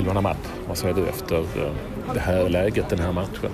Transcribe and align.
Ilona 0.00 0.20
Matt, 0.20 0.52
vad 0.68 0.78
säger 0.78 0.94
du 0.94 1.06
efter 1.06 1.38
eh, 1.38 1.72
det 2.14 2.20
här 2.20 2.48
läget, 2.48 2.88
den 2.88 2.98
här 2.98 3.12
matchen? 3.12 3.50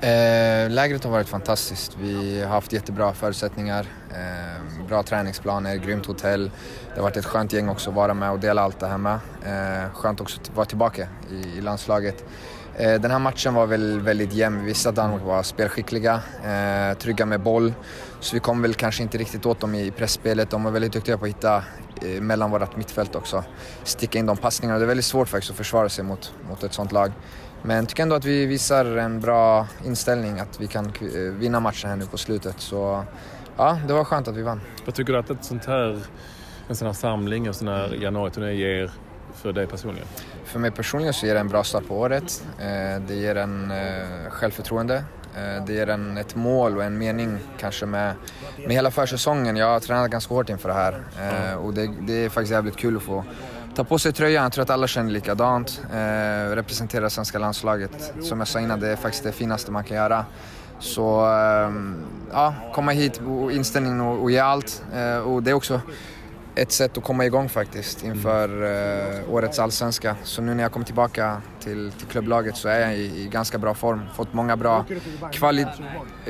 Eh, 0.00 0.70
lägret 0.70 1.04
har 1.04 1.10
varit 1.10 1.28
fantastiskt. 1.28 1.96
Vi 2.00 2.42
har 2.42 2.48
haft 2.48 2.72
jättebra 2.72 3.12
förutsättningar, 3.12 3.86
eh, 4.10 4.86
bra 4.88 5.02
träningsplaner, 5.02 5.76
grymt 5.76 6.06
hotell. 6.06 6.50
Det 6.88 6.96
har 6.96 7.02
varit 7.02 7.16
ett 7.16 7.24
skönt 7.24 7.52
gäng 7.52 7.68
också 7.68 7.90
att 7.90 7.96
vara 7.96 8.14
med 8.14 8.30
och 8.30 8.38
dela 8.38 8.62
allt 8.62 8.80
det 8.80 8.86
här 8.86 8.98
med. 8.98 9.18
Eh, 9.44 9.92
skönt 9.94 10.20
också 10.20 10.40
att 10.40 10.56
vara 10.56 10.66
tillbaka 10.66 11.08
i, 11.30 11.58
i 11.58 11.60
landslaget. 11.60 12.24
Eh, 12.76 12.94
den 12.94 13.10
här 13.10 13.18
matchen 13.18 13.54
var 13.54 13.66
väl 13.66 14.00
väldigt 14.00 14.32
jämn. 14.32 14.60
Vi 14.60 14.66
visste 14.66 14.88
att 14.88 14.94
Danmark 14.94 15.22
var 15.22 15.42
spelskickliga, 15.42 16.20
eh, 16.44 16.98
trygga 16.98 17.26
med 17.26 17.40
boll. 17.40 17.74
Så 18.20 18.36
vi 18.36 18.40
kom 18.40 18.62
väl 18.62 18.74
kanske 18.74 19.02
inte 19.02 19.18
riktigt 19.18 19.46
åt 19.46 19.60
dem 19.60 19.74
i 19.74 19.90
pressspelet. 19.90 20.50
De 20.50 20.64
var 20.64 20.70
väldigt 20.70 20.92
duktiga 20.92 21.18
på 21.18 21.24
att 21.24 21.30
hitta 21.30 21.62
mellan 22.20 22.50
vårt 22.50 22.76
mittfält 22.76 23.14
också. 23.14 23.44
Sticka 23.84 24.18
in 24.18 24.26
de 24.26 24.36
passningarna. 24.36 24.78
Det 24.78 24.84
är 24.84 24.86
väldigt 24.86 25.04
svårt 25.04 25.28
faktiskt 25.28 25.50
att 25.50 25.56
försvara 25.56 25.88
sig 25.88 26.04
mot, 26.04 26.34
mot 26.48 26.62
ett 26.62 26.72
sånt 26.72 26.92
lag. 26.92 27.12
Men 27.62 27.76
jag 27.76 27.88
tycker 27.88 28.02
ändå 28.02 28.16
att 28.16 28.24
vi 28.24 28.46
visar 28.46 28.84
en 28.84 29.20
bra 29.20 29.66
inställning 29.84 30.40
att 30.40 30.60
vi 30.60 30.66
kan 30.66 30.92
vinna 31.38 31.60
matchen 31.60 31.90
här 31.90 31.96
nu 31.96 32.06
på 32.06 32.18
slutet. 32.18 32.60
Så 32.60 33.04
ja, 33.56 33.78
det 33.86 33.92
var 33.92 34.04
skönt 34.04 34.28
att 34.28 34.36
vi 34.36 34.42
vann. 34.42 34.60
Vad 34.84 34.94
tycker 34.94 35.12
du 35.12 35.18
att 35.18 35.30
ett 35.30 35.44
sånt 35.44 35.64
här, 35.64 36.02
en 36.68 36.76
sån 36.76 36.86
här 36.86 36.94
samling, 36.94 37.46
en 37.46 37.54
sån 37.54 37.68
här 37.68 37.94
januariturné 37.94 38.52
ger 38.52 38.90
för 39.34 39.52
dig 39.52 39.66
personligen? 39.66 40.08
För 40.44 40.58
mig 40.58 40.70
personligen 40.70 41.14
så 41.14 41.26
ger 41.26 41.34
det 41.34 41.40
en 41.40 41.48
bra 41.48 41.64
start 41.64 41.88
på 41.88 41.98
året. 41.98 42.44
Eh, 42.58 43.00
det 43.06 43.14
ger 43.14 43.36
en 43.36 43.70
eh, 43.70 44.30
självförtroende. 44.30 45.04
Eh, 45.36 45.64
det 45.64 45.72
ger 45.72 45.88
en 45.88 46.18
ett 46.18 46.34
mål 46.34 46.76
och 46.76 46.84
en 46.84 46.98
mening 46.98 47.38
kanske 47.58 47.86
med, 47.86 48.14
med 48.56 48.70
hela 48.70 48.90
försäsongen. 48.90 49.56
Jag 49.56 49.66
har 49.66 49.80
tränat 49.80 50.10
ganska 50.10 50.34
hårt 50.34 50.48
inför 50.48 50.68
det 50.68 50.74
här 50.74 51.02
eh, 51.20 51.56
och 51.56 51.74
det, 51.74 51.90
det 52.00 52.24
är 52.24 52.28
faktiskt 52.28 52.52
jävligt 52.52 52.76
kul 52.76 52.96
att 52.96 53.02
få 53.02 53.24
ta 53.74 53.84
på 53.84 53.98
sig 53.98 54.12
tröjan. 54.12 54.42
Jag 54.42 54.52
tror 54.52 54.62
att 54.62 54.70
alla 54.70 54.86
känner 54.86 55.10
likadant. 55.10 55.82
Eh, 55.92 56.54
representera 56.54 57.10
svenska 57.10 57.38
landslaget. 57.38 58.12
Som 58.22 58.38
jag 58.38 58.48
sa 58.48 58.60
innan, 58.60 58.80
det 58.80 58.88
är 58.88 58.96
faktiskt 58.96 59.24
det 59.24 59.32
finaste 59.32 59.70
man 59.70 59.84
kan 59.84 59.96
göra. 59.96 60.24
Så 60.78 61.02
ja, 62.32 62.54
komma 62.74 62.90
hit, 62.90 63.20
inställningen 63.52 64.00
och, 64.00 64.22
och 64.22 64.30
ge 64.30 64.38
allt. 64.38 64.82
och 65.24 65.42
det 65.42 65.50
är 65.50 65.54
också 65.54 65.80
ett 66.56 66.72
sätt 66.72 66.98
att 66.98 67.04
komma 67.04 67.26
igång 67.26 67.48
faktiskt 67.48 68.04
inför 68.04 68.62
uh, 68.62 69.34
årets 69.34 69.58
allsvenska. 69.58 70.16
Så 70.22 70.42
nu 70.42 70.54
när 70.54 70.62
jag 70.62 70.72
kommer 70.72 70.86
tillbaka 70.86 71.42
till, 71.60 71.92
till 71.92 72.06
klubblaget 72.06 72.56
så 72.56 72.68
är 72.68 72.80
jag 72.80 72.96
i, 72.96 73.22
i 73.22 73.28
ganska 73.28 73.58
bra 73.58 73.74
form. 73.74 74.00
Fått 74.14 74.32
många 74.32 74.56
bra 74.56 74.84
kvali 75.32 75.66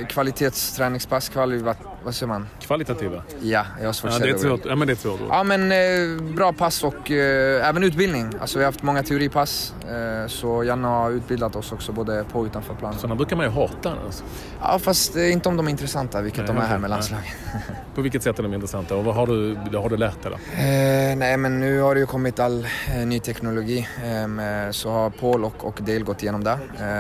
kvalitetsträningspass, 0.08 1.28
kvali 1.28 1.58
vad 2.06 2.14
säger 2.14 2.28
man? 2.28 2.48
Kvalitativa? 2.60 3.22
Ja, 3.40 3.64
jag 3.80 3.86
har 3.86 3.92
svårt 3.92 4.10
att 4.10 4.16
säga 4.16 4.56
det. 4.56 4.68
Ja, 4.68 4.76
men 4.76 4.86
det 4.86 4.92
är 4.92 4.94
ett 4.94 5.00
svårt 5.00 5.20
ord. 5.20 5.28
Ja, 5.30 5.42
men 5.42 5.72
eh, 5.72 6.22
bra 6.34 6.52
pass 6.52 6.84
och 6.84 7.10
eh, 7.10 7.68
även 7.68 7.84
utbildning. 7.84 8.32
Alltså 8.40 8.58
vi 8.58 8.64
har 8.64 8.72
haft 8.72 8.82
många 8.82 9.02
teoripass. 9.02 9.74
Eh, 9.88 10.28
så 10.28 10.64
Janne 10.64 10.88
har 10.88 11.10
utbildat 11.10 11.56
oss 11.56 11.72
också 11.72 11.92
både 11.92 12.24
på 12.32 12.40
och 12.40 12.44
utanför 12.44 12.74
planen. 12.74 12.98
Sådana 12.98 13.14
brukar 13.14 13.36
man 13.36 13.46
ju 13.46 13.52
hata 13.52 13.92
alltså. 14.06 14.24
Ja, 14.60 14.78
fast 14.78 15.16
eh, 15.16 15.32
inte 15.32 15.48
om 15.48 15.56
de 15.56 15.66
är 15.66 15.70
intressanta, 15.70 16.20
vilket 16.20 16.38
nej, 16.38 16.46
de 16.46 16.56
är 16.56 16.66
här 16.66 16.78
med 16.78 16.90
landslaget. 16.90 17.26
på 17.94 18.00
vilket 18.00 18.22
sätt 18.22 18.38
är 18.38 18.42
de 18.42 18.54
intressanta 18.54 18.96
och 18.96 19.04
vad 19.04 19.14
har 19.14 19.26
du, 19.26 19.56
har 19.78 19.88
du 19.88 19.96
lärt 19.96 20.22
dig 20.22 20.32
då? 20.32 20.62
Eh, 20.62 21.16
nej, 21.16 21.36
men 21.36 21.60
nu 21.60 21.80
har 21.80 21.94
det 21.94 22.00
ju 22.00 22.06
kommit 22.06 22.40
all 22.40 22.66
eh, 22.88 23.06
ny 23.06 23.20
teknologi. 23.20 23.88
Så 24.70 24.90
har 24.90 25.10
Paul 25.10 25.44
och, 25.44 25.64
och 25.64 25.78
Dale 25.80 26.00
gått 26.00 26.22
igenom 26.22 26.44
det. 26.44 26.58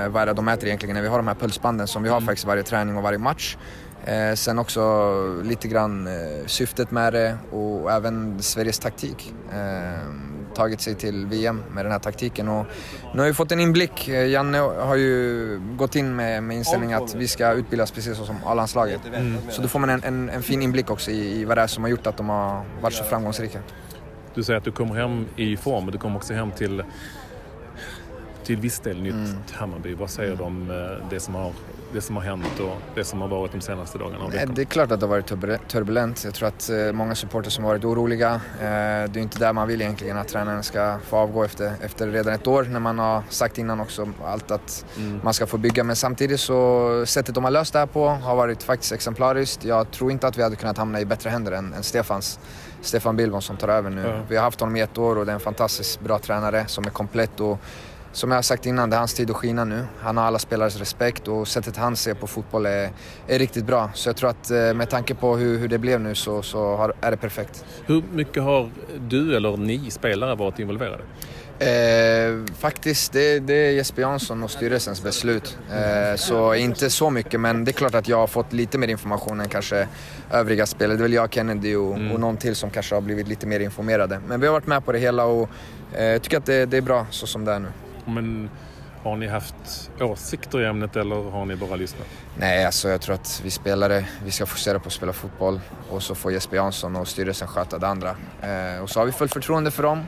Vad 0.08 0.22
är 0.22 0.26
det 0.26 0.32
de 0.32 0.48
äter 0.48 0.66
egentligen 0.66 0.94
när 0.94 1.02
vi 1.02 1.08
har 1.08 1.16
de 1.16 1.26
här 1.26 1.34
pulsbanden 1.34 1.86
som 1.86 2.02
vi 2.02 2.08
har 2.08 2.16
mm. 2.16 2.26
faktiskt 2.26 2.46
varje 2.46 2.62
träning 2.62 2.96
och 2.96 3.02
varje 3.02 3.18
match. 3.18 3.56
Eh, 4.06 4.34
sen 4.34 4.58
också 4.58 5.42
lite 5.44 5.68
grann 5.68 6.06
eh, 6.06 6.46
syftet 6.46 6.90
med 6.90 7.12
det 7.12 7.38
och 7.50 7.92
även 7.92 8.42
Sveriges 8.42 8.78
taktik. 8.78 9.34
Eh, 9.52 10.00
tagit 10.54 10.80
sig 10.80 10.94
till 10.94 11.26
VM 11.26 11.62
med 11.70 11.84
den 11.84 11.92
här 11.92 11.98
taktiken 11.98 12.48
och 12.48 12.66
nu 13.14 13.20
har 13.20 13.26
vi 13.26 13.34
fått 13.34 13.52
en 13.52 13.60
inblick. 13.60 14.08
Eh, 14.08 14.28
Janne 14.28 14.58
har 14.58 14.96
ju 14.96 15.60
gått 15.76 15.96
in 15.96 16.16
med, 16.16 16.42
med 16.42 16.56
inställning 16.56 16.92
att 16.92 17.14
vi 17.14 17.28
ska 17.28 17.52
utbildas 17.52 17.90
precis 17.90 18.16
som 18.16 18.36
A-landslaget. 18.44 19.00
Mm. 19.06 19.36
Så 19.50 19.62
då 19.62 19.68
får 19.68 19.78
man 19.78 19.90
en, 19.90 20.04
en, 20.04 20.30
en, 20.30 20.42
fin 20.42 20.62
inblick 20.62 20.90
också 20.90 21.10
i, 21.10 21.40
i 21.40 21.44
vad 21.44 21.58
det 21.58 21.62
är 21.62 21.66
som 21.66 21.84
har 21.84 21.90
gjort 21.90 22.06
att 22.06 22.16
de 22.16 22.28
har 22.28 22.64
varit 22.80 22.94
så 22.94 23.04
framgångsrika. 23.04 23.58
Du 24.34 24.42
säger 24.42 24.58
att 24.58 24.64
du 24.64 24.72
kommer 24.72 24.94
hem 24.94 25.26
i 25.36 25.56
form, 25.56 25.84
men 25.84 25.92
du 25.92 25.98
kommer 25.98 26.16
också 26.16 26.34
hem 26.34 26.52
till 26.52 26.82
till 28.46 28.56
viss 28.56 28.80
del 28.80 29.02
nytt 29.02 29.12
mm. 29.12 29.36
Hammarby. 29.52 29.94
Vad 29.94 30.10
säger 30.10 30.36
du 30.36 30.42
om 30.42 30.70
eh, 30.70 31.08
det 31.10 31.20
som 31.20 31.34
har 31.34 31.52
det 31.96 32.02
som 32.02 32.16
har 32.16 32.22
hänt 32.22 32.60
och 32.60 32.76
det 32.94 33.04
som 33.04 33.20
har 33.20 33.28
varit 33.28 33.52
de 33.52 33.60
senaste 33.60 33.98
dagarna 33.98 34.24
och 34.24 34.30
Det 34.30 34.62
är 34.62 34.64
klart 34.64 34.90
att 34.90 35.00
det 35.00 35.06
har 35.06 35.10
varit 35.10 35.68
turbulent. 35.68 36.24
Jag 36.24 36.34
tror 36.34 36.48
att 36.48 36.70
eh, 36.70 36.92
många 36.92 37.14
supporter 37.14 37.50
som 37.50 37.64
har 37.64 37.70
varit 37.70 37.84
oroliga. 37.84 38.34
Eh, 38.34 39.10
det 39.10 39.16
är 39.16 39.18
inte 39.18 39.38
där 39.38 39.52
man 39.52 39.68
vill 39.68 39.82
egentligen 39.82 40.16
att 40.16 40.28
tränaren 40.28 40.62
ska 40.62 40.98
få 41.04 41.16
avgå 41.16 41.44
efter, 41.44 41.72
efter 41.82 42.08
redan 42.08 42.34
ett 42.34 42.46
år 42.46 42.64
när 42.64 42.80
man 42.80 42.98
har 42.98 43.22
sagt 43.28 43.58
innan 43.58 43.80
också 43.80 44.08
allt 44.24 44.50
att 44.50 44.84
mm. 44.96 45.20
man 45.24 45.34
ska 45.34 45.46
få 45.46 45.58
bygga. 45.58 45.84
Men 45.84 45.96
samtidigt 45.96 46.40
så 46.40 47.06
sättet 47.06 47.34
de 47.34 47.44
har 47.44 47.50
löst 47.50 47.72
det 47.72 47.78
här 47.78 47.86
på 47.86 48.08
har 48.08 48.36
varit 48.36 48.62
faktiskt 48.62 48.92
exemplariskt. 48.92 49.64
Jag 49.64 49.90
tror 49.90 50.10
inte 50.10 50.26
att 50.26 50.38
vi 50.38 50.42
hade 50.42 50.56
kunnat 50.56 50.78
hamna 50.78 51.00
i 51.00 51.04
bättre 51.04 51.30
händer 51.30 51.52
än, 51.52 51.72
än 51.72 51.82
Stefans. 51.82 52.38
Stefan 52.80 53.16
Billborn 53.16 53.42
som 53.42 53.56
tar 53.56 53.68
över 53.68 53.90
nu. 53.90 54.06
Mm. 54.06 54.20
Vi 54.28 54.36
har 54.36 54.42
haft 54.42 54.60
honom 54.60 54.76
i 54.76 54.80
ett 54.80 54.98
år 54.98 55.18
och 55.18 55.26
det 55.26 55.32
är 55.32 55.34
en 55.34 55.40
fantastiskt 55.40 56.00
bra 56.00 56.18
tränare 56.18 56.64
som 56.66 56.86
är 56.86 56.90
komplett 56.90 57.40
och 57.40 57.58
som 58.16 58.30
jag 58.30 58.38
har 58.38 58.42
sagt 58.42 58.66
innan, 58.66 58.90
det 58.90 58.96
är 58.96 58.98
hans 58.98 59.14
tid 59.14 59.30
att 59.30 59.36
skina 59.36 59.64
nu. 59.64 59.84
Han 60.00 60.16
har 60.16 60.24
alla 60.24 60.38
spelares 60.38 60.78
respekt 60.78 61.28
och 61.28 61.48
sättet 61.48 61.76
han 61.76 61.96
ser 61.96 62.14
på 62.14 62.26
fotboll 62.26 62.66
är, 62.66 62.90
är 63.26 63.38
riktigt 63.38 63.64
bra. 63.64 63.90
Så 63.94 64.08
jag 64.08 64.16
tror 64.16 64.30
att 64.30 64.50
eh, 64.50 64.74
med 64.74 64.90
tanke 64.90 65.14
på 65.14 65.36
hur, 65.36 65.58
hur 65.58 65.68
det 65.68 65.78
blev 65.78 66.00
nu 66.00 66.14
så, 66.14 66.42
så 66.42 66.76
har, 66.76 66.94
är 67.00 67.10
det 67.10 67.16
perfekt. 67.16 67.64
Hur 67.86 68.02
mycket 68.12 68.42
har 68.42 68.70
du 69.08 69.36
eller 69.36 69.56
ni 69.56 69.90
spelare 69.90 70.34
varit 70.34 70.58
involverade? 70.58 71.02
Eh, 71.58 72.54
faktiskt, 72.58 73.12
det, 73.12 73.38
det, 73.38 73.54
är 73.54 73.70
Jesper 73.70 74.02
Jansson 74.02 74.42
och 74.42 74.50
styrelsens 74.50 75.02
beslut. 75.02 75.58
Eh, 75.70 76.16
så 76.16 76.54
inte 76.54 76.90
så 76.90 77.10
mycket, 77.10 77.40
men 77.40 77.64
det 77.64 77.70
är 77.70 77.72
klart 77.72 77.94
att 77.94 78.08
jag 78.08 78.16
har 78.16 78.26
fått 78.26 78.52
lite 78.52 78.78
mer 78.78 78.88
information 78.88 79.40
än 79.40 79.48
kanske 79.48 79.88
övriga 80.30 80.66
spelare. 80.66 80.96
Det 80.96 81.00
är 81.00 81.02
väl 81.02 81.12
jag, 81.12 81.32
Kennedy 81.32 81.74
och, 81.74 81.96
mm. 81.96 82.12
och 82.12 82.20
någon 82.20 82.36
till 82.36 82.56
som 82.56 82.70
kanske 82.70 82.94
har 82.94 83.02
blivit 83.02 83.28
lite 83.28 83.46
mer 83.46 83.60
informerade. 83.60 84.20
Men 84.28 84.40
vi 84.40 84.46
har 84.46 84.52
varit 84.52 84.66
med 84.66 84.84
på 84.84 84.92
det 84.92 84.98
hela 84.98 85.24
och 85.24 85.48
eh, 85.94 86.20
tycker 86.20 86.36
att 86.36 86.46
det, 86.46 86.66
det 86.66 86.76
är 86.76 86.82
bra 86.82 87.06
så 87.10 87.26
som 87.26 87.44
det 87.44 87.52
är 87.52 87.58
nu. 87.58 87.68
Men 88.06 88.50
har 89.02 89.16
ni 89.16 89.26
haft 89.26 89.90
åsikter 90.00 90.60
i 90.60 90.66
ämnet 90.66 90.96
eller 90.96 91.30
har 91.30 91.44
ni 91.44 91.56
bara 91.56 91.76
lyssnat? 91.76 92.06
Nej, 92.36 92.64
alltså 92.64 92.88
jag 92.88 93.00
tror 93.00 93.14
att 93.14 93.40
vi 93.44 93.50
spelare, 93.50 94.04
vi 94.24 94.30
ska 94.30 94.46
fokusera 94.46 94.78
på 94.78 94.86
att 94.86 94.92
spela 94.92 95.12
fotboll 95.12 95.60
och 95.90 96.02
så 96.02 96.14
får 96.14 96.32
Jesper 96.32 96.56
Jansson 96.56 96.96
och 96.96 97.08
styrelsen 97.08 97.48
sköta 97.48 97.78
det 97.78 97.88
andra. 97.88 98.16
Eh, 98.40 98.82
och 98.82 98.90
så 98.90 99.00
har 99.00 99.06
vi 99.06 99.12
fullt 99.12 99.32
förtroende 99.32 99.70
för 99.70 99.82
dem 99.82 100.02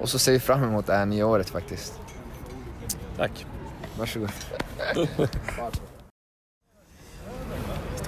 och 0.00 0.08
så 0.08 0.18
ser 0.18 0.32
vi 0.32 0.40
fram 0.40 0.64
emot 0.64 0.86
det 0.86 0.94
här 0.94 1.06
nya 1.06 1.26
året 1.26 1.50
faktiskt. 1.50 2.00
Tack. 3.16 3.46
Varsågod. 3.98 4.30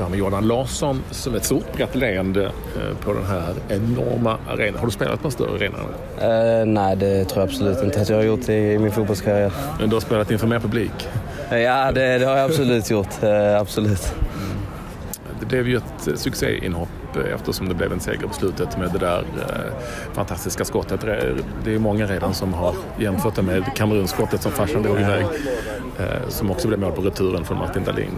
står 0.00 0.10
med 0.10 0.18
Jordan 0.18 0.46
Larsson 0.46 1.02
som 1.10 1.34
ett 1.34 1.44
stort 1.44 1.76
gratulerande 1.76 2.44
eh, 2.44 2.96
på 3.04 3.12
den 3.12 3.24
här 3.24 3.54
enorma 3.68 4.38
arenan. 4.48 4.78
Har 4.78 4.86
du 4.86 4.92
spelat 4.92 5.20
på 5.20 5.28
en 5.28 5.32
större 5.32 5.54
arena? 5.54 5.78
Uh, 5.78 6.66
nej, 6.66 6.96
det 6.96 7.24
tror 7.24 7.42
jag 7.42 7.48
absolut 7.48 7.82
inte 7.82 8.00
att 8.00 8.08
jag 8.08 8.16
har 8.16 8.24
gjort 8.24 8.48
i, 8.48 8.78
min 8.78 8.92
fotbollskarriär. 8.92 9.52
Men 9.80 9.88
du 9.88 9.96
har 9.96 10.00
spelat 10.00 10.30
inför 10.30 10.46
mer 10.46 10.58
publik? 10.58 11.08
Ja, 11.50 11.92
det, 11.92 12.18
det, 12.18 12.26
har 12.26 12.36
jag 12.36 12.50
absolut 12.50 12.90
gjort. 12.90 13.22
Uh, 13.22 13.60
absolut. 13.60 14.14
Mm. 14.14 14.56
Det 15.40 15.46
blev 15.46 15.68
ju 15.68 15.76
ett 15.76 16.18
succéinhopp 16.18 16.88
eftersom 17.34 17.68
det 17.68 17.74
blev 17.74 17.92
en 17.92 18.00
seger 18.00 18.26
på 18.26 18.34
slutet 18.34 18.78
med 18.78 18.90
det 18.92 18.98
där 18.98 19.18
eh, 19.18 19.84
fantastiska 20.12 20.64
skottet. 20.64 21.00
Det 21.64 21.74
är 21.74 21.78
många 21.78 22.06
redan 22.06 22.34
som 22.34 22.54
har 22.54 22.74
jämfört 22.98 23.34
det 23.34 23.42
med 23.42 23.64
Kamerunskottet 23.76 24.42
som 24.42 24.52
farsan 24.52 24.82
drog 24.82 25.00
iväg. 25.00 25.26
Eh, 25.98 26.28
som 26.28 26.50
också 26.50 26.68
blev 26.68 26.80
mål 26.80 26.92
på 26.92 27.02
returen 27.02 27.44
från 27.44 27.58
Martin 27.58 27.84
Dahlin. 27.84 28.16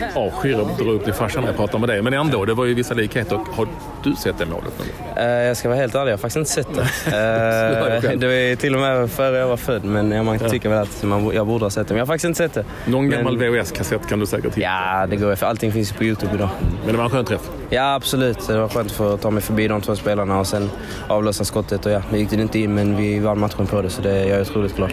Eh, 0.00 0.16
avskyr 0.16 0.60
att 0.60 0.78
dra 0.78 0.90
upp 0.90 1.04
till 1.04 1.12
farsan 1.12 1.42
när 1.42 1.48
jag 1.48 1.56
pratar 1.56 1.78
med 1.78 1.88
dig. 1.88 2.02
Men 2.02 2.14
ändå, 2.14 2.44
det 2.44 2.54
var 2.54 2.64
ju 2.64 2.74
vissa 2.74 2.94
likheter. 2.94 3.40
Har 3.52 3.68
du 4.02 4.14
sett 4.14 4.38
det 4.38 4.46
målet? 4.46 4.72
Uh, 5.16 5.24
jag 5.24 5.56
ska 5.56 5.68
vara 5.68 5.78
helt 5.78 5.94
ärlig, 5.94 6.12
jag 6.12 6.12
har 6.12 6.18
faktiskt 6.18 6.36
inte 6.36 6.50
sett 6.50 6.74
det. 6.74 6.88
Det 8.18 8.26
var 8.26 8.56
till 8.56 8.74
och 8.74 8.80
med 8.80 9.10
före 9.10 9.38
jag 9.38 9.48
var 9.48 9.56
född, 9.56 9.84
men 9.84 10.24
man 10.24 10.38
tycker 10.38 10.68
väl 10.68 10.78
att 10.78 11.02
man, 11.02 11.30
jag 11.34 11.46
borde 11.46 11.64
ha 11.64 11.70
sett 11.70 11.88
det. 11.88 11.94
Men 11.94 11.98
jag 11.98 12.06
har 12.06 12.06
faktiskt 12.06 12.24
inte 12.24 12.38
sett 12.38 12.54
det. 12.54 12.90
Någon 12.90 13.08
men... 13.08 13.18
gammal 13.18 13.38
VHS-kassett 13.38 14.08
kan 14.08 14.20
du 14.20 14.26
säkert 14.26 14.44
hitta? 14.44 14.60
Ja, 14.60 15.06
det 15.06 15.16
går. 15.16 15.34
För 15.34 15.46
allting 15.46 15.72
finns 15.72 15.92
ju 15.92 15.96
på 15.96 16.04
Youtube 16.04 16.34
idag. 16.34 16.48
Men 16.84 16.92
det 16.92 16.98
var 16.98 17.04
en 17.04 17.10
skön 17.10 17.24
träff? 17.24 17.50
Ja, 17.70 17.94
absolut. 17.94 18.46
Det 18.46 18.58
var 18.58 18.68
skönt 18.68 18.86
att 18.86 18.96
få 18.96 19.16
ta 19.16 19.30
mig 19.30 19.42
förbi 19.42 19.68
de 19.68 19.80
två 19.80 19.96
spelarna 19.96 20.38
och 20.38 20.46
sen 20.46 20.70
avlossa 21.08 21.44
skottet. 21.44 21.86
Och 21.86 21.92
ja, 21.92 22.02
nu 22.12 22.18
gick 22.18 22.30
det 22.30 22.42
inte 22.42 22.58
in, 22.58 22.74
men 22.74 22.96
vi 22.96 23.18
vann 23.18 23.38
matchen 23.38 23.66
på 23.66 23.82
det, 23.82 23.90
så 23.90 24.02
det, 24.02 24.26
jag 24.26 24.38
är 24.38 24.40
otroligt 24.40 24.76
glad. 24.76 24.90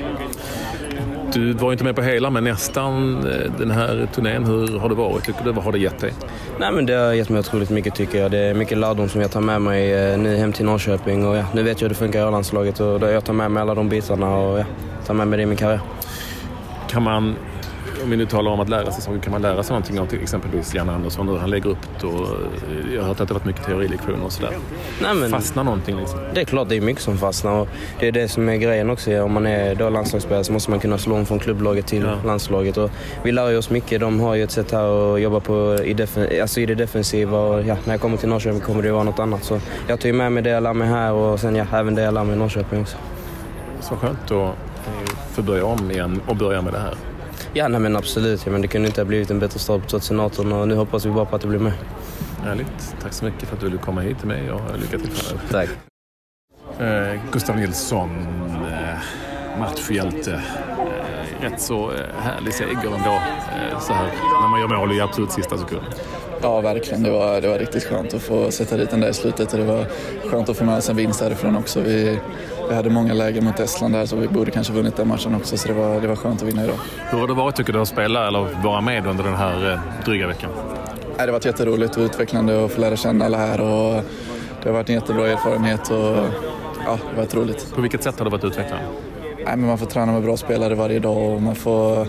Du 1.36 1.54
var 1.54 1.72
inte 1.72 1.84
med 1.84 1.96
på 1.96 2.02
hela, 2.02 2.30
men 2.30 2.44
nästan 2.44 3.18
eh, 3.28 3.52
den 3.58 3.72
här 3.72 4.08
turnén. 4.14 4.44
Hur 4.46 4.80
har 4.80 4.90
det 4.90 4.96
varit? 4.96 5.24
Tycker 5.24 5.44
du? 5.44 5.52
Vad 5.52 5.64
har 5.64 5.72
det 5.72 5.78
gett 5.78 6.00
dig? 6.00 6.14
Nej, 6.60 6.72
men 6.72 6.86
det 6.86 6.94
har 6.94 7.14
gett 7.14 7.30
mig 7.30 7.40
otroligt 7.40 7.70
mycket 7.70 7.96
tycker 7.96 8.22
jag. 8.22 8.32
Det 8.32 8.38
är 8.38 8.54
mycket 8.54 8.78
lärdom 8.78 9.10
som 9.10 9.22
jag 9.22 9.32
tar 9.32 9.42
med 9.42 9.62
mig 9.62 9.94
eh, 9.94 10.18
nu 10.18 10.38
hem 10.38 10.54
till 10.54 10.66
Norrköping. 10.66 11.28
Och 11.28 11.36
ja, 11.36 11.46
nu 11.54 11.64
vet 11.64 11.82
jag 11.82 11.86
hur 11.86 11.90
det 11.90 11.96
funkar 11.96 12.20
i 12.20 12.22
A-landslaget 12.22 12.80
och 12.80 13.02
jag 13.02 13.26
tar 13.26 13.34
med 13.34 13.52
mig 13.52 13.62
alla 13.62 13.76
de 13.76 13.90
bitarna 13.90 14.36
och 14.36 14.60
ja, 14.60 14.66
tar 15.06 15.14
med 15.14 15.28
mig 15.28 15.38
det 15.38 15.44
i 15.44 15.46
min 15.46 15.58
karriär. 15.58 15.80
Kan 16.90 17.04
man 17.04 17.36
om 18.04 18.10
vi 18.10 18.18
nu 18.18 18.26
talar 18.26 18.52
om 18.52 18.60
att 18.60 18.70
lära 18.70 18.92
sig 18.92 19.04
saker, 19.04 19.20
kan 19.20 19.32
man 19.32 19.42
lära 19.42 19.64
sig 19.64 19.74
någonting 19.74 20.00
av 20.00 20.06
till 20.06 20.22
exempelvis 20.22 20.74
Jan 20.74 20.90
Andersson 20.90 21.28
hur 21.28 21.38
han 21.38 21.50
lägger 21.50 21.70
upp 21.70 21.78
det? 22.02 22.08
Och 22.08 22.28
jag 22.94 23.02
har 23.02 23.08
hört 23.08 23.20
att 23.20 23.28
det 23.28 23.34
varit 23.34 23.46
mycket 23.46 23.66
teorilektioner 23.66 24.26
och 24.26 24.32
sådär. 24.32 24.52
Nej, 25.02 25.16
men, 25.16 25.30
fastnar 25.30 25.64
någonting 25.64 25.98
liksom? 25.98 26.20
Det 26.34 26.42
är 26.42 26.46
klart 26.46 26.70
det 26.70 26.76
är 26.76 26.82
mycket 26.82 27.04
som 27.04 27.18
fastnar 27.18 27.52
och 27.52 27.68
det 28.00 28.08
är 28.08 28.12
det 28.12 28.28
som 28.28 28.50
är 28.50 28.56
grejen 28.56 28.90
också. 28.90 29.22
Om 29.22 29.34
man 29.34 29.46
är 29.46 29.76
då 29.76 29.90
landslagsspelare 29.90 30.44
så 30.44 30.54
måste 30.54 30.72
man 30.72 30.80
kunna 30.80 30.98
slå 30.98 31.16
om 31.16 31.26
från 31.26 31.40
klubblaget 31.40 31.88
till 31.88 32.04
ja. 32.04 32.16
landslaget. 32.26 32.78
Och 32.78 32.92
vi 33.24 33.32
lär 33.32 33.50
ju 33.50 33.58
oss 33.58 33.70
mycket. 33.70 34.00
De 34.00 34.20
har 34.20 34.36
ju 34.36 34.44
ett 34.44 34.52
sätt 34.52 34.72
här 34.72 35.16
att 35.16 35.22
jobba 35.22 35.40
på 35.40 35.78
i, 35.84 35.94
defen 35.94 36.42
alltså 36.42 36.60
i 36.60 36.66
det 36.66 36.76
defensiva 36.76 37.40
och 37.40 37.64
ja, 37.64 37.78
när 37.86 37.94
jag 37.94 38.02
kommer 38.02 38.18
till 38.18 38.30
Norrköping 38.30 38.62
kommer 38.62 38.84
det 38.84 38.92
vara 38.92 39.04
något 39.04 39.20
annat. 39.20 39.44
Så 39.44 39.60
jag 39.88 40.00
tar 40.00 40.08
ju 40.08 40.14
med 40.14 40.32
mig 40.32 40.44
det 40.44 40.50
jag 40.50 40.64
lär 40.64 40.74
mig 40.74 40.88
här 40.88 41.14
och 41.14 41.40
sen 41.40 41.56
ja, 41.56 41.66
även 41.74 41.96
det 41.96 42.02
jag 42.02 42.14
lär 42.14 42.24
mig 42.24 42.36
i 42.36 42.40
Norrköping 42.40 42.82
också. 42.82 42.98
Så 43.82 43.96
skönt 43.96 44.32
att 44.32 44.56
få 45.32 45.42
börja 45.42 45.66
om 45.66 45.92
igen 45.92 46.22
och 46.28 46.36
börja 46.36 46.62
med 46.62 46.74
det 46.74 46.80
här. 46.80 46.96
Ja, 47.54 47.68
nej, 47.68 47.80
men 47.80 47.96
absolut. 47.96 48.46
Ja, 48.46 48.52
men 48.52 48.62
det 48.62 48.68
kunde 48.68 48.88
inte 48.88 49.02
ha 49.02 49.06
blivit 49.06 49.32
en 49.32 49.40
bättre 49.40 49.60
start 49.60 49.82
på 49.82 49.88
2018 49.88 50.54
och 50.54 50.68
nu 50.68 50.76
hoppas 50.76 51.06
vi 51.06 51.12
bara 51.12 51.26
på 51.26 51.36
att 51.36 51.42
det 51.42 51.48
blir 51.48 51.60
med. 51.60 51.74
Härligt. 52.44 52.96
Tack 53.02 53.14
så 53.14 53.26
mycket 53.26 53.48
för 53.50 53.56
att 53.56 53.62
du 53.62 53.68
ville 53.70 53.82
komma 53.82 54.02
hit 54.02 54.20
till 54.20 54.28
mig 54.28 54.52
och 54.52 54.62
lycka 54.80 54.98
till 54.98 55.12
framöver. 55.12 55.48
Tack. 55.52 55.70
Eh, 56.80 57.20
Gustav 57.32 57.56
Nilsson, 57.58 58.10
eh, 58.72 59.60
matchhjälte. 59.60 60.34
Eh, 60.34 61.42
rätt 61.42 61.62
så 61.62 61.92
eh, 61.92 62.00
härlig 62.20 62.54
seger 62.54 62.72
ändå, 62.86 63.22
eh, 63.56 63.80
så 63.80 63.94
här, 63.94 64.06
när 64.42 64.48
man 64.50 64.60
gör 64.60 64.68
mål 64.68 64.98
i 64.98 65.02
absolut 65.02 65.32
sista 65.32 65.58
sekunden. 65.58 65.92
Ja, 66.46 66.62
verkligen. 66.62 67.04
Det 67.04 67.10
var, 67.10 67.42
det 67.42 67.48
var 67.48 67.60
riktigt 67.60 67.84
skönt 67.84 68.14
att 68.14 68.22
få 68.22 68.52
sätta 68.52 68.78
dit 68.78 68.90
den 68.90 69.00
där 69.00 69.10
i 69.10 69.14
slutet 69.14 69.54
och 69.54 69.60
det 69.60 69.66
var 69.66 69.86
skönt 70.30 70.50
att 70.50 70.58
få 70.58 70.64
med 70.64 70.78
oss 70.78 70.90
en 70.90 70.96
vinst 70.96 71.20
därifrån 71.20 71.56
också. 71.56 71.82
Vi, 71.82 72.20
vi 72.70 72.76
hade 72.76 72.90
många 72.90 73.14
lägen 73.14 73.44
mot 73.44 73.60
Estland 73.60 73.94
där 73.94 74.06
så 74.06 74.16
vi 74.16 74.28
borde 74.28 74.52
kanske 74.52 74.74
vunnit 74.74 74.96
den 74.96 75.08
matchen 75.08 75.36
också 75.36 75.58
så 75.58 75.68
det 75.68 75.74
var, 75.74 76.02
det 76.02 76.08
var 76.08 76.16
skönt 76.16 76.42
att 76.42 76.48
vinna 76.48 76.64
idag. 76.64 76.76
Hur 77.10 77.20
har 77.20 77.28
det 77.28 77.34
varit 77.34 77.56
tycker 77.56 77.74
du 77.74 77.82
att 77.82 77.88
spela 77.88 78.28
eller 78.28 78.64
vara 78.64 78.82
med 78.82 79.08
under 79.08 79.24
den 79.24 79.36
här 79.36 79.72
eh, 79.72 79.80
dryga 80.06 80.28
veckan? 80.28 80.50
det 81.18 81.22
har 81.22 81.28
varit 81.28 81.46
jätteroligt 81.46 81.98
och 81.98 82.02
utvecklande 82.02 82.66
att 82.66 82.72
få 82.72 82.82
lära 82.82 82.96
känna 82.96 83.26
alla 83.26 83.38
här 83.38 83.62
och 83.62 84.04
det 84.64 84.70
har 84.70 84.74
varit 84.74 84.90
en 84.90 84.96
jättebra 84.96 85.28
erfarenhet 85.28 85.90
och 85.90 85.98
ja, 85.98 86.26
det 86.86 86.88
har 86.88 87.16
varit 87.16 87.36
roligt. 87.36 87.76
På 87.76 87.82
vilket 87.82 88.04
sätt 88.04 88.20
har 88.20 88.26
det 88.26 88.32
varit 88.32 88.44
utvecklande? 88.44 88.86
Nej, 89.46 89.58
men 89.58 89.68
man 89.68 89.78
får 89.78 89.86
träna 89.86 90.12
med 90.12 90.24
bra 90.24 90.38
spelare 90.38 90.76
varje 90.76 91.00
dag 91.00 91.34
och 91.34 91.42
man 91.42 91.56
får 91.56 92.08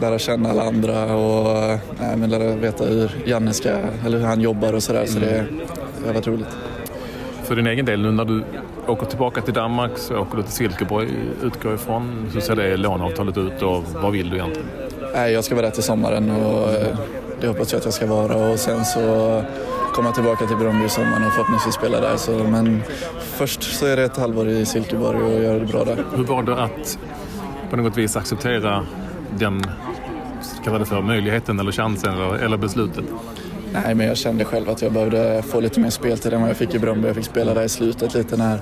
lära 0.00 0.18
känna 0.18 0.50
alla 0.50 0.62
andra 0.62 1.16
och 1.16 1.78
nej, 2.00 2.16
men 2.16 2.30
lära 2.30 2.56
veta 2.56 2.84
hur 2.84 3.10
Janne 3.24 3.52
ska, 3.52 3.70
eller 4.06 4.18
hur 4.18 4.26
han 4.26 4.40
jobbar 4.40 4.72
och 4.72 4.82
sådär. 4.82 5.06
Så 5.06 5.18
det, 5.18 5.44
det 6.00 6.06
har 6.06 6.14
varit 6.14 6.26
roligt. 6.26 6.56
För 7.42 7.56
din 7.56 7.66
egen 7.66 7.86
del, 7.86 8.02
nu 8.02 8.12
när 8.12 8.24
du 8.24 8.44
åker 8.86 9.06
tillbaka 9.06 9.40
till 9.40 9.54
Danmark 9.54 9.90
så 9.96 10.18
åker 10.18 10.36
du 10.36 10.42
till 10.42 10.52
Silkeborg, 10.52 11.08
utgår 11.42 11.74
ifrån. 11.74 12.30
Hur 12.34 12.40
ser 12.40 12.56
det 12.56 12.76
låneavtalet 12.76 13.36
ut 13.38 13.62
och 13.62 13.84
vad 14.02 14.12
vill 14.12 14.30
du 14.30 14.36
egentligen? 14.36 14.68
Nej, 15.14 15.32
jag 15.32 15.44
ska 15.44 15.54
vara 15.54 15.66
där 15.66 15.72
till 15.72 15.82
sommaren 15.82 16.30
och 16.30 16.70
eh, 16.72 16.96
det 17.40 17.48
hoppas 17.48 17.72
jag 17.72 17.78
att 17.78 17.84
jag 17.84 17.94
ska 17.94 18.06
vara 18.06 18.50
och 18.50 18.58
sen 18.58 18.84
så 18.84 19.42
komma 19.98 20.12
tillbaka 20.12 20.46
till 20.46 20.56
Bromby 20.56 20.84
i 20.84 20.88
sommar 20.88 21.26
och 21.26 21.32
förhoppningsvis 21.32 21.74
spela 21.74 22.00
där. 22.00 22.16
Så, 22.16 22.44
men 22.44 22.82
först 23.20 23.62
så 23.62 23.86
är 23.86 23.96
det 23.96 24.04
ett 24.04 24.16
halvår 24.16 24.48
i 24.48 24.66
Silkeborg 24.66 25.22
och 25.22 25.42
göra 25.42 25.58
det 25.58 25.66
bra 25.66 25.84
där. 25.84 26.04
Hur 26.16 26.24
var 26.24 26.42
det 26.42 26.62
att 26.62 26.98
på 27.70 27.76
något 27.76 27.96
vis 27.96 28.16
acceptera 28.16 28.86
den 29.38 29.64
kalla 30.64 30.78
det 30.78 30.84
för, 30.84 31.02
möjligheten 31.02 31.60
eller 31.60 31.72
chansen 31.72 32.14
eller, 32.14 32.34
eller 32.34 32.56
beslutet? 32.56 33.04
Nej, 33.72 33.94
men 33.94 34.06
jag 34.06 34.16
kände 34.16 34.44
själv 34.44 34.70
att 34.70 34.82
jag 34.82 34.92
behövde 34.92 35.42
få 35.42 35.60
lite 35.60 35.80
mer 35.80 35.90
speltid 35.90 36.32
än 36.32 36.40
vad 36.40 36.50
jag 36.50 36.56
fick 36.56 36.74
i 36.74 36.78
Bromby. 36.78 37.06
Jag 37.06 37.16
fick 37.16 37.24
spela 37.24 37.54
där 37.54 37.62
i 37.62 37.68
slutet 37.68 38.14
lite 38.14 38.36
när, 38.36 38.60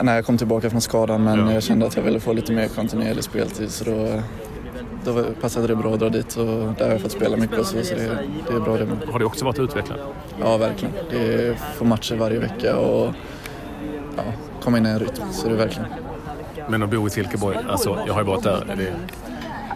när 0.00 0.14
jag 0.14 0.26
kom 0.26 0.38
tillbaka 0.38 0.70
från 0.70 0.80
skadan 0.80 1.24
men 1.24 1.38
ja. 1.38 1.52
jag 1.52 1.62
kände 1.62 1.86
att 1.86 1.96
jag 1.96 2.02
ville 2.02 2.20
få 2.20 2.32
lite 2.32 2.52
mer 2.52 2.68
kontinuerlig 2.68 3.24
speltid 3.24 3.70
så 3.70 3.84
då 3.84 4.22
då 5.04 5.24
passade 5.40 5.66
det 5.66 5.76
bra 5.76 5.94
att 5.94 6.00
dra 6.00 6.08
dit 6.08 6.36
och 6.36 6.44
där 6.46 6.84
har 6.84 6.92
jag 6.92 7.00
fått 7.00 7.12
spela 7.12 7.36
mycket 7.36 7.58
och 7.58 7.66
så, 7.66 7.82
så 7.82 7.94
det, 7.94 8.18
det 8.48 8.54
är 8.54 8.60
bra 8.60 8.76
det 8.76 8.86
med. 8.86 8.98
Har 9.12 9.18
det 9.18 9.24
också 9.24 9.44
varit 9.44 9.58
utvecklande? 9.58 10.04
Ja, 10.40 10.56
verkligen. 10.56 10.94
Det 11.10 11.46
är 11.46 11.54
få 11.54 11.84
matcher 11.84 12.14
varje 12.14 12.38
vecka 12.38 12.76
och 12.76 13.14
ja, 14.16 14.22
komma 14.62 14.78
in 14.78 14.86
i 14.86 14.88
en 14.88 14.98
rytm, 14.98 15.32
så 15.32 15.48
det 15.48 15.54
är 15.54 15.58
verkligen. 15.58 15.88
Men 16.68 16.82
att 16.82 16.90
bo 16.90 17.06
i 17.06 17.10
Silkeborg, 17.10 17.58
alltså 17.68 17.98
jag 18.06 18.14
har 18.14 18.20
ju 18.20 18.26
varit 18.26 18.42
där. 18.42 18.74
Det 18.76 18.92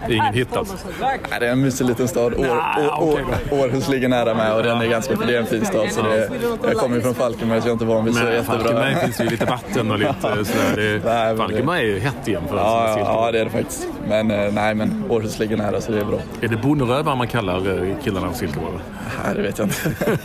det 0.09 0.13
är 0.13 0.17
ingen 0.17 0.35
hit 0.35 0.57
alltså? 0.57 0.77
Nej, 1.01 1.19
det 1.41 1.47
är 1.47 1.53
en 1.53 1.61
mysig 1.61 1.87
liten 1.87 2.09
stad. 2.09 2.35
År, 2.35 2.47
nah, 2.47 3.03
år, 3.03 3.13
okay, 3.13 3.61
Århus 3.61 3.89
ligger 3.89 4.09
nära 4.09 4.35
med 4.35 4.55
och 4.55 4.63
den 4.63 4.81
är 4.81 4.87
ganska, 4.87 5.17
för 5.17 5.27
det 5.27 5.37
är 5.37 5.41
en 5.41 5.47
fin 5.47 5.67
stad. 5.67 5.93
Så 5.93 6.03
det, 6.03 6.31
jag 6.63 6.77
kommer 6.77 6.97
ju 6.97 7.03
från 7.03 7.15
Falkenberg 7.15 7.61
så 7.61 7.69
jag 7.69 7.71
är 7.71 7.73
inte 7.73 7.85
van 7.85 8.05
vid 8.05 8.15
så 8.15 8.25
Men 8.25 8.33
jättebra. 8.33 8.59
Falkenberg 8.59 8.97
finns 8.97 9.21
ju 9.21 9.25
lite 9.25 9.45
vatten 9.45 9.91
och 9.91 9.99
lite 9.99 10.15
sådär. 10.23 10.77
Det, 10.77 11.37
Falkenberg 11.37 11.81
är 11.81 11.85
ju 11.87 11.99
hett 11.99 12.29
igen 12.29 12.43
för 12.49 12.57
ja, 12.57 12.99
ja, 12.99 13.33
det 13.33 13.41
är 13.41 13.45
det 13.45 13.51
faktiskt. 13.51 13.89
Men 14.09 14.31
eh, 14.31 14.53
nej, 14.53 14.75
men 14.75 15.05
Århus 15.09 15.39
ligger 15.39 15.57
nära 15.57 15.81
så 15.81 15.93
det 15.93 16.01
är 16.01 16.05
bra. 16.05 16.19
Är 16.41 16.49
det 16.49 16.57
bonderövare 16.57 17.17
man 17.17 17.29
kallar 17.29 17.57
eh, 17.57 17.97
killarna 18.05 18.27
av 18.27 18.33
Silkeborg? 18.33 18.79
Nej, 19.25 19.35
det 19.35 19.43
vet 19.43 19.59
jag 19.59 19.67
inte. 19.67 19.97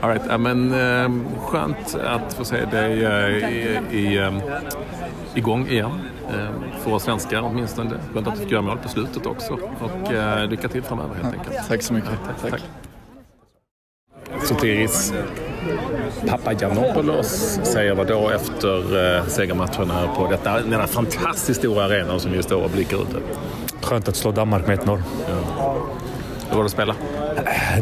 All 0.00 0.10
right, 0.10 0.22
ja, 0.28 0.38
men 0.38 0.72
eh, 0.72 1.10
skönt 1.40 1.96
att 2.04 2.34
få 2.34 2.44
se 2.44 2.64
dig 2.64 2.98
i, 3.92 3.98
i, 3.98 4.30
igång 5.34 5.68
igen. 5.68 6.00
Eh, 6.28 6.80
för 6.82 6.92
oss 6.92 7.02
svenskar 7.02 7.42
åtminstone. 7.42 7.90
Skönt 8.14 8.28
att 8.28 8.34
du 8.34 8.40
fick 8.40 8.50
göra 8.50 8.62
mål 8.62 8.78
på 8.78 8.88
slutet 8.88 9.26
också. 9.26 9.58
Och 9.80 10.12
eh, 10.12 10.48
lycka 10.48 10.68
till 10.68 10.82
framöver 10.82 11.14
helt 11.14 11.34
enkelt. 11.34 11.68
Tack 11.68 11.82
så 11.82 11.94
mycket. 11.94 12.10
Ja, 12.26 12.32
tack. 12.42 12.50
tack. 12.50 12.62
Sotiris 14.42 15.12
Papagiannopoulos 16.28 17.60
säger 17.62 17.94
vad 17.94 18.06
då 18.06 18.30
efter 18.30 19.16
eh, 19.16 19.26
segermatchen 19.26 19.90
här 19.90 20.08
på 20.16 20.30
detta, 20.30 20.60
denna 20.60 20.86
fantastiskt 20.86 21.60
stora 21.60 21.84
arenan 21.84 22.20
som 22.20 22.34
just 22.34 22.48
står 22.48 22.64
och 22.64 22.70
blickar 22.70 22.96
ut. 22.96 23.16
Skönt 23.80 24.08
att 24.08 24.16
slå 24.16 24.32
Danmark 24.32 24.66
med 24.66 24.78
1-0. 24.78 25.02
Ja. 25.28 25.76
Hur 26.48 26.56
var 26.56 26.62
det 26.62 26.64
att 26.64 26.72
spela? 26.72 26.94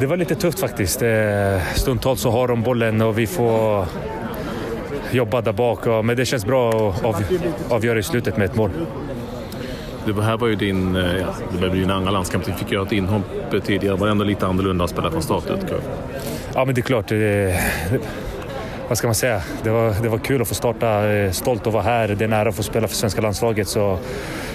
Det 0.01 0.07
var 0.07 0.17
lite 0.17 0.35
tufft 0.35 0.61
faktiskt. 0.61 1.03
Eh, 1.03 1.09
stundtals 1.75 2.21
så 2.21 2.31
har 2.31 2.49
de 2.49 2.63
bollen 2.63 3.03
och 3.03 3.19
vi 3.19 3.27
får 3.27 3.87
jobba 5.15 5.41
där 5.41 5.53
bak. 5.53 6.05
Men 6.05 6.17
det 6.17 6.27
känns 6.27 6.47
bra 6.47 6.91
att 6.91 7.05
av, 7.05 7.25
avgöra 7.71 7.99
i 7.99 8.03
slutet 8.03 8.37
med 8.37 8.45
ett 8.45 8.57
mål. 8.57 8.71
Det 10.07 10.23
här 10.23 10.37
var 10.37 10.49
ju 10.49 10.57
din, 10.57 10.97
eh, 10.97 11.17
ja, 11.17 11.27
det 11.53 11.59
blev 11.59 11.73
din 11.75 11.91
andra 11.91 12.11
landskamp. 12.11 12.45
Du 12.45 12.53
fick 12.53 12.73
göra 12.73 12.87
ett 12.87 12.93
inhopp 12.93 13.23
tidigare. 13.65 13.97
Var 13.97 14.07
det 14.07 14.11
ändå 14.11 14.25
lite 14.25 14.47
annorlunda 14.47 14.85
att 14.85 14.91
spela 14.91 15.11
från 15.11 15.23
start? 15.23 15.45
Ja, 16.55 16.65
men 16.65 16.75
det 16.75 16.81
är 16.81 16.83
klart. 16.83 17.09
Det, 17.09 17.61
vad 18.89 18.99
ska 18.99 19.07
man 19.07 19.15
säga? 19.15 19.43
Det 19.63 19.71
var, 19.71 20.03
det 20.03 20.09
var 20.09 20.19
kul 20.19 20.43
att 20.43 20.49
få 20.49 20.55
starta. 20.55 21.09
Eh, 21.09 21.31
stolt 21.31 21.67
att 21.67 21.73
vara 21.73 21.83
här. 21.83 22.09
Det 22.09 22.25
är 22.25 22.29
nära 22.29 22.49
att 22.49 22.57
få 22.57 22.63
spela 22.63 22.89
för 22.89 22.97
svenska 22.97 23.21
landslaget. 23.21 23.69
Så 23.69 23.99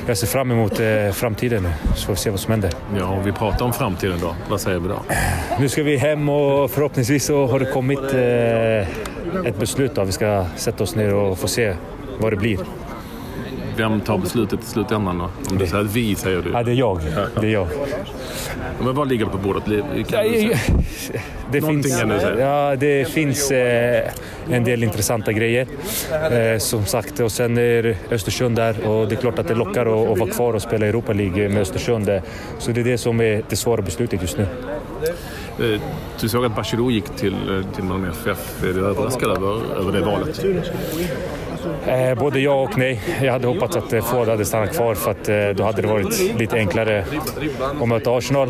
jag 0.08 0.18
ser 0.18 0.28
fram 0.28 0.52
emot 0.52 0.80
eh, 0.80 1.12
framtiden 1.12 1.64
nu, 1.64 1.70
så 1.96 2.06
får 2.06 2.14
vi 2.14 2.20
se 2.20 2.30
vad 2.30 2.40
som 2.40 2.52
händer. 2.52 2.72
Ja, 2.96 3.06
om 3.06 3.24
vi 3.24 3.32
pratar 3.32 3.66
om 3.66 3.74
framtiden 3.74 4.18
då. 4.22 4.36
Vad 4.50 4.62
säger 4.62 4.80
vi 4.80 4.88
då? 4.88 5.02
Nu 5.60 5.70
ska 5.70 5.84
vi 5.84 5.98
hem 5.98 6.30
och 6.30 6.72
förhoppningsvis 6.72 7.26
så 7.26 7.46
har 7.46 7.60
det 7.60 7.66
kommit 7.66 8.14
ett 9.46 9.60
beslut. 9.60 9.96
Då. 9.96 10.04
Vi 10.04 10.12
ska 10.12 10.46
sätta 10.56 10.84
oss 10.84 10.96
ner 10.96 11.14
och 11.14 11.38
få 11.38 11.48
se 11.48 11.76
vad 12.20 12.32
det 12.32 12.38
blir. 12.38 12.60
Vem 13.78 14.02
tar 14.02 14.18
beslutet 14.18 14.60
i 14.60 14.66
slutändan 14.66 15.18
då? 15.18 15.30
Om 15.52 15.58
du 15.58 15.68
säger 15.68 15.84
att 15.84 15.96
vi, 15.96 16.16
säger 16.16 16.42
du. 16.42 16.50
Ja, 16.54 16.64
det 16.64 16.72
är 16.72 16.76
jag. 16.76 17.00
Det 17.42 17.48
är 17.48 17.52
jag. 17.52 17.68
Men 18.80 18.96
vad 18.96 19.08
ligger 19.08 19.26
på 19.26 19.38
bordet? 19.38 19.64
Kan 20.10 20.24
det 21.52 21.62
finns, 21.62 22.04
ja, 22.40 22.76
det 22.76 23.08
finns 23.08 23.52
eh, 23.52 24.12
en 24.50 24.64
del 24.64 24.84
intressanta 24.84 25.32
grejer. 25.32 25.68
Eh, 26.32 26.58
som 26.58 26.86
sagt, 26.86 27.20
och 27.20 27.32
sen 27.32 27.58
är 27.58 27.98
Östersund 28.12 28.56
där 28.56 28.88
och 28.88 29.08
det 29.08 29.16
är 29.16 29.20
klart 29.20 29.40
att 29.40 29.48
det 29.48 29.56
lockar 29.56 29.86
att, 29.86 30.10
att 30.10 30.20
vara 30.20 30.30
kvar 30.30 30.54
och 30.54 30.62
spela 30.62 30.86
Europa 30.86 31.14
League 31.14 31.50
med 31.50 31.62
Östersund. 31.62 32.22
Så 32.60 32.72
det 32.72 32.82
är 32.82 32.86
det 32.86 32.98
som 32.98 33.22
är 33.22 33.44
det 33.50 33.56
svåra 33.56 33.82
beslutet 33.82 34.22
just 34.22 34.38
nu. 34.38 34.48
Eh, 35.60 35.82
du 36.22 36.30
såg 36.30 36.46
att 36.46 36.56
Bachirou 36.56 36.92
gick 36.92 37.06
till, 37.06 37.34
eh, 37.34 37.76
till 37.76 37.84
Malmö 37.84 38.10
FF. 38.10 38.64
Är 38.64 38.74
du 38.74 38.86
överraskad 38.86 39.38
över, 39.38 39.80
över 39.80 39.92
det 39.92 40.02
valet? 40.02 40.46
Eh, 41.88 42.20
både 42.20 42.40
ja 42.40 42.54
och 42.54 42.78
nej. 42.78 43.02
Jag 43.22 43.32
hade 43.32 43.48
hoppats 43.48 43.76
att 43.76 43.94
eh, 43.94 44.04
Ford 44.04 44.28
hade 44.28 44.46
stannat 44.46 44.76
kvar 44.76 44.96
för 44.96 45.12
att 45.12 45.30
eh, 45.30 45.50
då 45.56 45.64
hade 45.64 45.82
det 45.82 45.88
varit 45.88 46.40
lite 46.40 46.56
enklare 46.56 47.06
att 47.82 47.88
möta 47.88 48.12
Arsenal. 48.18 48.50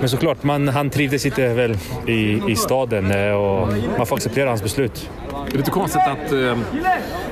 Men 0.00 0.08
såklart, 0.08 0.42
man, 0.42 0.68
han 0.68 0.90
trivdes 0.90 1.26
inte 1.26 1.54
väl 1.54 1.76
i, 2.06 2.42
i 2.48 2.56
staden 2.56 3.10
eh, 3.10 3.32
och 3.32 3.68
man 3.98 4.06
får 4.06 4.16
acceptera 4.16 4.48
hans 4.48 4.62
beslut. 4.62 5.10
Det 5.46 5.54
är 5.54 5.58
lite 5.58 5.70
konstigt 5.70 6.02
att, 6.02 6.32
eh, 6.32 6.58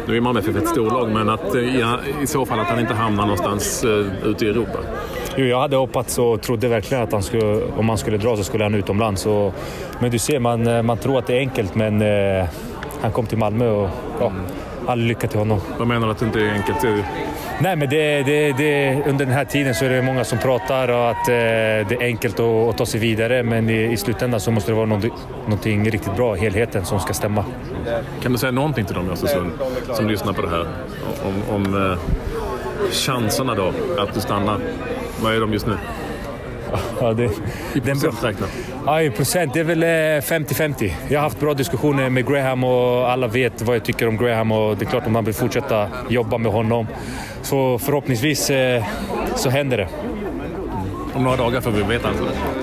nu 0.09 0.17
är 0.17 0.21
Malmö 0.21 0.41
FF 0.41 0.57
ett 0.57 0.69
storlag, 0.69 1.11
men 1.11 1.29
att 1.29 1.55
ja, 1.81 1.99
i 2.23 2.27
så 2.27 2.47
fall 2.47 2.61
att 2.61 2.67
han 2.67 2.81
inte 2.81 2.95
hamnar 2.95 3.23
någonstans 3.23 3.85
ute 4.25 4.45
i 4.45 4.49
Europa. 4.49 4.79
Jo, 5.37 5.45
jag 5.45 5.61
hade 5.61 5.77
hoppats 5.77 6.19
och 6.19 6.43
trodde 6.43 6.69
verkligen 6.69 7.03
att 7.03 7.13
han 7.13 7.23
skulle, 7.23 7.63
om 7.77 7.89
han 7.89 7.99
skulle 7.99 8.17
dra 8.17 8.37
så 8.37 8.45
skulle 8.45 8.65
han 8.65 8.75
utomlands. 8.75 9.27
Och, 9.27 9.55
men 10.01 10.11
du 10.11 10.19
ser, 10.19 10.39
man, 10.39 10.87
man 10.87 10.99
tror 10.99 11.19
att 11.19 11.27
det 11.27 11.35
är 11.35 11.39
enkelt 11.39 11.75
men 11.75 12.03
eh, 12.03 12.47
han 13.01 13.13
kom 13.13 13.27
till 13.27 13.39
Malmö 13.39 13.71
och 13.71 13.89
ja, 14.21 14.33
all 14.87 14.99
lycka 14.99 15.29
till 15.29 15.39
honom. 15.39 15.61
Vad 15.79 15.89
menar 15.89 16.07
du 16.07 16.13
att 16.13 16.19
det 16.19 16.27
inte 16.27 16.41
är 16.41 16.53
enkelt? 16.53 17.05
Nej, 17.61 17.77
men 17.77 17.89
det, 17.89 18.23
det, 18.23 18.53
det, 18.53 19.03
under 19.07 19.25
den 19.25 19.35
här 19.35 19.45
tiden 19.45 19.75
så 19.75 19.85
är 19.85 19.91
det 19.91 20.03
många 20.03 20.25
som 20.25 20.39
pratar 20.39 20.89
och 20.89 21.11
att 21.11 21.29
eh, 21.29 21.35
det 21.89 21.97
är 22.01 22.03
enkelt 22.03 22.41
att, 22.41 22.47
att, 22.47 22.79
ta 22.79 22.87
sig 22.87 23.01
vidare 23.01 23.43
men 23.43 23.71
i, 23.71 23.93
i 23.93 23.97
slutändan 23.97 24.41
så 24.41 24.51
måste 24.51 24.71
det 24.71 24.75
vara 24.75 24.87
någonting, 24.87 25.13
någonting 25.45 25.91
riktigt 25.91 26.17
bra, 26.17 26.35
helheten, 26.35 26.85
som 26.85 27.01
ska 27.01 27.15
stämma. 27.15 27.45
Kan 28.23 28.33
du 28.33 28.39
säga 28.39 28.53
någonting 28.53 28.85
till 28.85 28.95
dem 28.95 29.09
i 29.09 29.13
Östersund 29.13 29.53
som 29.93 30.09
lyssnar 30.09 30.33
på 30.33 30.43
det 30.43 30.49
här 30.49 30.67
om, 31.25 31.55
om 31.55 31.91
eh, 31.91 31.99
chanserna 32.93 33.55
då 33.55 33.73
att 33.99 34.15
du 34.15 34.21
stannar? 34.21 34.59
Vad 35.23 35.35
är 35.35 35.41
de 35.41 35.53
just 35.53 35.67
nu? 35.67 35.77
Ja, 37.01 37.13
det, 37.13 37.31
I 37.75 37.81
procent 37.81 38.25
räknat? 38.25 38.51
Ja, 38.87 39.03
i 39.03 39.11
procent. 39.11 39.55
Det 39.55 39.61
är 39.61 39.65
väl 39.65 39.85
50-50. 40.21 40.93
Jag 41.09 41.19
har 41.19 41.25
haft 41.25 41.41
bra 41.41 41.55
diskussioner 41.55 42.11
med 42.11 42.27
Graham 42.29 42.65
och 42.65 43.11
alla 43.11 43.27
vet 43.27 43.63
vad 43.63 43.77
jag 43.77 43.85
tycker 43.85 44.09
om 44.09 44.17
Graham 44.17 44.53
och 44.53 44.77
det 44.77 44.85
är 44.85 44.91
klart 44.91 45.07
att 45.07 45.13
man 45.13 45.25
vill 45.25 45.35
fortsätta 45.35 45.89
jobba 46.09 46.39
med 46.39 46.53
honom. 46.53 46.87
Så 47.43 47.79
förhoppningsvis 47.79 48.51
så 49.37 49.51
händer 49.51 49.77
det. 49.77 49.89
Om 51.15 51.25
några 51.25 51.37
dagar 51.37 51.61
får 51.61 51.71
vi 51.71 51.83
veta. 51.83 52.09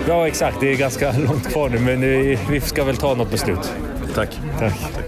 Ja, 0.08 0.28
exakt. 0.28 0.58
Det 0.60 0.72
är 0.72 0.78
ganska 0.78 1.12
långt 1.28 1.52
kvar 1.52 1.70
nu, 1.70 1.80
men 1.80 2.02
vi 2.50 2.62
ska 2.62 2.84
väl 2.84 2.98
ta 2.98 3.14
något 3.14 3.32
beslut. 3.32 3.74
Tack. 4.16 4.40
Tack. 4.60 5.03